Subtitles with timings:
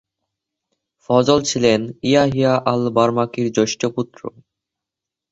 [1.03, 4.21] ফজল ছিলেন ইয়াহিয়া আল-বার্মাকির জ্যেষ্ঠ পুত্র।